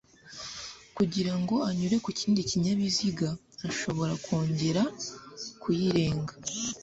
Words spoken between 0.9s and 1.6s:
kugirango